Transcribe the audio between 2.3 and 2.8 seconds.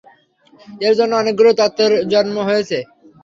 হয়েছে।